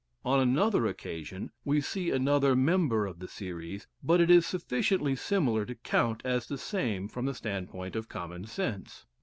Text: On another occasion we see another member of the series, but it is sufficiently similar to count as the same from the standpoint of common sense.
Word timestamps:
On 0.25 0.39
another 0.39 0.87
occasion 0.87 1.51
we 1.63 1.79
see 1.79 2.09
another 2.09 2.55
member 2.55 3.05
of 3.05 3.19
the 3.19 3.27
series, 3.27 3.85
but 4.01 4.19
it 4.19 4.31
is 4.31 4.47
sufficiently 4.47 5.15
similar 5.15 5.63
to 5.63 5.75
count 5.75 6.23
as 6.25 6.47
the 6.47 6.57
same 6.57 7.07
from 7.07 7.27
the 7.27 7.35
standpoint 7.35 7.95
of 7.95 8.09
common 8.09 8.45
sense. 8.45 9.05